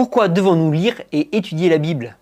[0.00, 2.16] Pourquoi devons-nous lire et étudier la Bible?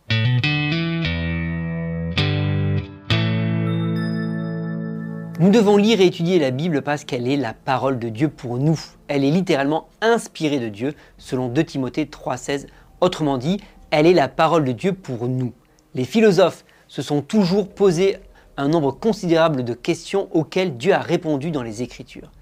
[5.38, 8.59] Nous devons lire et étudier la Bible parce qu'elle est la parole de Dieu pour
[8.59, 8.80] nous.
[9.06, 12.67] Elle est littéralement inspirée de Dieu, selon 2 Timothée 3,16.
[13.01, 13.60] Autrement dit,
[13.92, 15.53] elle est la parole de Dieu pour nous.
[15.95, 18.17] Les philosophes se sont toujours posés
[18.57, 22.33] un nombre considérable de questions auxquelles Dieu a répondu dans les Écritures.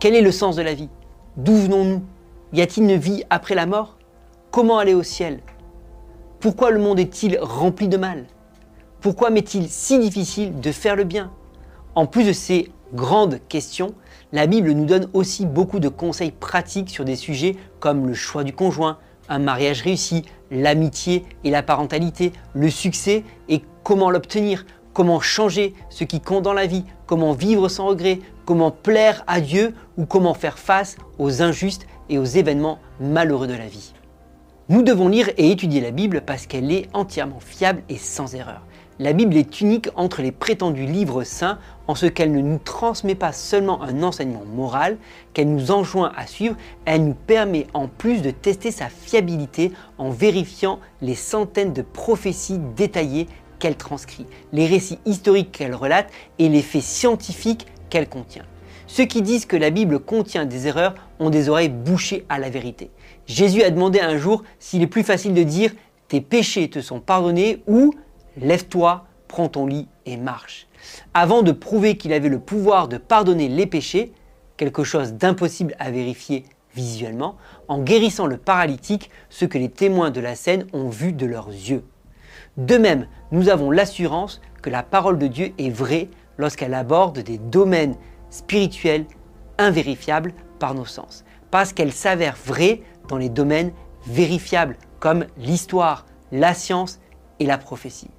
[0.00, 0.88] Quel est le sens de la vie?
[1.36, 2.02] D'où venons-nous?
[2.52, 3.99] Y a-t-il une vie après la mort?
[4.50, 5.38] Comment aller au ciel?
[6.40, 8.24] Pourquoi le monde est-il rempli de mal?
[9.00, 11.30] Pourquoi m'est-il si difficile de faire le bien?
[11.94, 13.94] En plus de ces grandes questions,
[14.32, 18.42] la Bible nous donne aussi beaucoup de conseils pratiques sur des sujets comme le choix
[18.42, 25.20] du conjoint, un mariage réussi, l'amitié et la parentalité, le succès et comment l'obtenir, comment
[25.20, 29.76] changer ce qui compte dans la vie, comment vivre sans regret, comment plaire à Dieu
[29.96, 33.92] ou comment faire face aux injustes et aux événements malheureux de la vie.
[34.70, 38.64] Nous devons lire et étudier la Bible parce qu'elle est entièrement fiable et sans erreur.
[39.00, 41.58] La Bible est unique entre les prétendus livres saints
[41.88, 44.96] en ce qu'elle ne nous transmet pas seulement un enseignement moral,
[45.34, 50.10] qu'elle nous enjoint à suivre, elle nous permet en plus de tester sa fiabilité en
[50.10, 53.26] vérifiant les centaines de prophéties détaillées
[53.58, 58.44] qu'elle transcrit, les récits historiques qu'elle relate et les faits scientifiques qu'elle contient.
[58.92, 62.50] Ceux qui disent que la Bible contient des erreurs ont des oreilles bouchées à la
[62.50, 62.90] vérité.
[63.24, 65.70] Jésus a demandé un jour s'il est plus facile de dire
[66.08, 67.94] tes péchés te sont pardonnés ou
[68.36, 70.66] lève-toi, prends ton lit et marche.
[71.14, 74.12] Avant de prouver qu'il avait le pouvoir de pardonner les péchés,
[74.56, 76.42] quelque chose d'impossible à vérifier
[76.74, 77.36] visuellement,
[77.68, 81.50] en guérissant le paralytique, ce que les témoins de la scène ont vu de leurs
[81.50, 81.84] yeux.
[82.56, 87.38] De même, nous avons l'assurance que la parole de Dieu est vraie lorsqu'elle aborde des
[87.38, 87.94] domaines
[88.30, 89.06] spirituels
[89.58, 93.72] invérifiables par nos sens, parce qu'elle s'avère vraie dans les domaines
[94.06, 97.00] vérifiables comme l'histoire, la science
[97.38, 98.10] et la prophétie.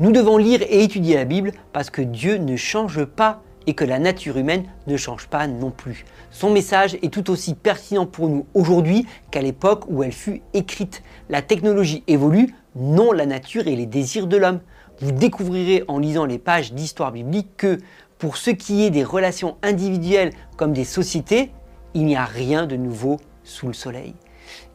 [0.00, 3.84] Nous devons lire et étudier la Bible parce que Dieu ne change pas et que
[3.84, 6.04] la nature humaine ne change pas non plus.
[6.30, 11.02] Son message est tout aussi pertinent pour nous aujourd'hui qu'à l'époque où elle fut écrite.
[11.28, 14.60] La technologie évolue, non la nature et les désirs de l'homme.
[15.00, 17.78] Vous découvrirez en lisant les pages d'histoire biblique que
[18.22, 21.50] pour ce qui est des relations individuelles comme des sociétés,
[21.92, 24.14] il n'y a rien de nouveau sous le soleil.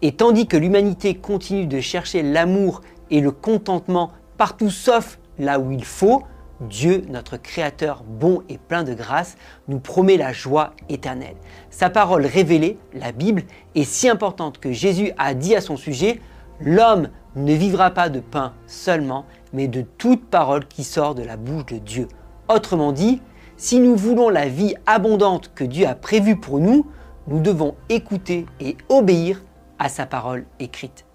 [0.02, 5.72] Et tandis que l'humanité continue de chercher l'amour et le contentement partout sauf là où
[5.72, 6.24] il faut,
[6.60, 9.38] Dieu, notre Créateur bon et plein de grâce,
[9.70, 11.38] nous promet la joie éternelle.
[11.70, 13.44] Sa parole révélée, la Bible,
[13.76, 16.20] est si importante que Jésus a dit à son sujet,
[16.60, 17.08] L'homme
[17.38, 21.68] ne vivra pas de pain seulement, mais de toute parole qui sort de la bouche
[21.68, 22.10] de Dieu.
[22.50, 23.22] Autrement dit,
[23.58, 26.86] si nous voulons la vie abondante que Dieu a prévue pour nous,
[27.28, 29.42] nous devons écouter et obéir
[29.80, 31.06] à sa parole écrite.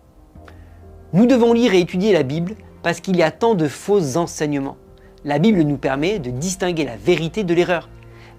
[1.13, 4.77] Nous devons lire et étudier la Bible parce qu'il y a tant de faux enseignements.
[5.25, 7.89] La Bible nous permet de distinguer la vérité de l'erreur.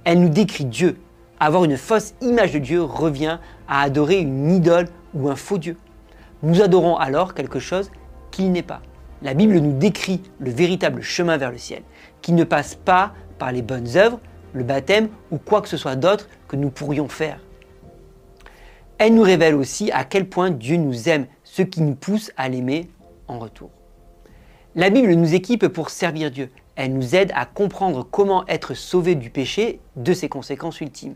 [0.03, 0.99] Elle nous décrit Dieu.
[1.39, 3.39] Avoir une fausse image de Dieu revient
[3.69, 5.77] à adorer une idole ou un faux Dieu.
[6.41, 7.89] Nous adorons alors quelque chose
[8.31, 8.81] qu'il n'est pas.
[9.21, 11.83] La Bible nous décrit le véritable chemin vers le ciel,
[12.21, 14.19] qui ne passe pas par les bonnes œuvres,
[14.53, 17.39] le baptême ou quoi que ce soit d'autre que nous pourrions faire.
[18.97, 22.47] Elle nous révèle aussi à quel point Dieu nous aime, ce qui nous pousse à
[22.47, 22.89] l'aimer
[23.27, 23.69] en retour.
[24.75, 26.49] La Bible nous équipe pour servir Dieu.
[26.75, 31.15] Elle nous aide à comprendre comment être sauvé du péché, de ses conséquences ultimes.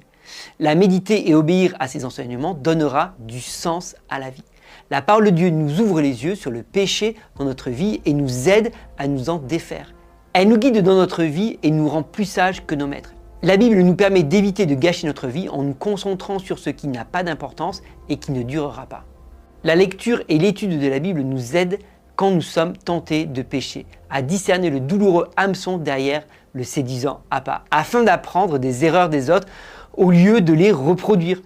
[0.60, 4.44] La méditer et obéir à ses enseignements donnera du sens à la vie.
[4.92, 8.14] La parole de Dieu nous ouvre les yeux sur le péché dans notre vie et
[8.14, 9.94] nous aide à nous en défaire.
[10.40, 13.16] Elle nous guide dans notre vie et nous rend plus sages que nos maîtres.
[13.42, 16.88] La Bible nous permet d'éviter de gâcher notre vie en nous concentrant sur ce qui
[16.88, 19.04] n'a pas d'importance et qui ne durera pas.
[19.64, 21.80] La lecture et l'étude de la Bible nous aident
[22.16, 26.22] quand nous sommes tentés de pécher, à discerner le douloureux hameçon derrière
[26.54, 29.48] le séduisant appât, afin d'apprendre des erreurs des autres
[29.96, 31.42] au lieu de les reproduire.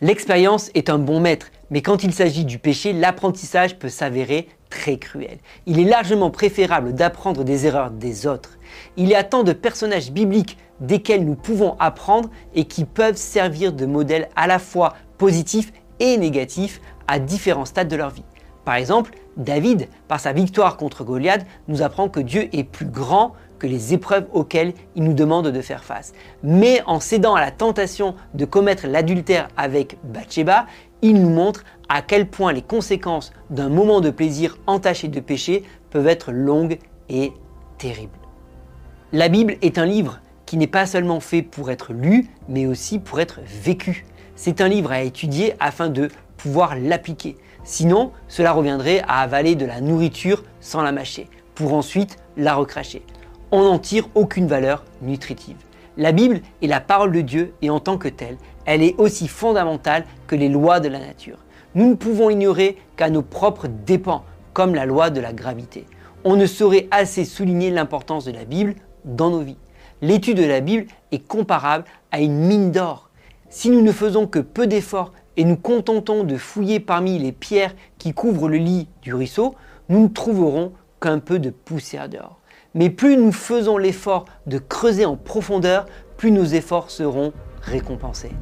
[0.00, 4.98] L'expérience est un bon maître, mais quand il s'agit du péché, l'apprentissage peut s'avérer très
[4.98, 5.38] cruel.
[5.66, 8.58] Il est largement préférable d'apprendre des erreurs des autres.
[8.96, 13.72] Il y a tant de personnages bibliques desquels nous pouvons apprendre et qui peuvent servir
[13.72, 18.24] de modèle à la fois positif et négatif à différents stades de leur vie.
[18.64, 23.34] Par exemple, David, par sa victoire contre Goliath, nous apprend que Dieu est plus grand
[23.58, 26.12] que les épreuves auxquelles il nous demande de faire face.
[26.42, 30.66] Mais en cédant à la tentation de commettre l'adultère avec Bathsheba,
[31.02, 35.62] il nous montre à quel point les conséquences d'un moment de plaisir entaché de péché
[35.90, 36.78] peuvent être longues
[37.08, 37.32] et
[37.78, 38.18] terribles.
[39.12, 42.98] La Bible est un livre qui n'est pas seulement fait pour être lu, mais aussi
[42.98, 44.06] pour être vécu.
[44.34, 47.36] C'est un livre à étudier afin de pouvoir l'appliquer.
[47.64, 53.02] Sinon, cela reviendrait à avaler de la nourriture sans la mâcher, pour ensuite la recracher.
[53.50, 55.56] On n'en tire aucune valeur nutritive.
[55.96, 59.28] La Bible est la parole de Dieu et en tant que telle, elle est aussi
[59.28, 61.38] fondamentale que les lois de la nature.
[61.74, 65.86] Nous ne pouvons ignorer qu'à nos propres dépens, comme la loi de la gravité.
[66.24, 68.74] On ne saurait assez souligner l'importance de la Bible
[69.04, 69.58] dans nos vies.
[70.02, 73.10] L'étude de la Bible est comparable à une mine d'or.
[73.48, 77.74] Si nous ne faisons que peu d'efforts et nous contentons de fouiller parmi les pierres
[77.98, 79.54] qui couvrent le lit du ruisseau,
[79.88, 82.40] nous ne trouverons qu'un peu de poussière d'or.
[82.74, 85.86] Mais plus nous faisons l'effort de creuser en profondeur,
[86.16, 87.32] plus nos efforts seront
[87.62, 88.32] récompensés.